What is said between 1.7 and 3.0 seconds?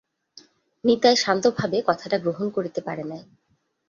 কথাটা গ্রহণ করিতে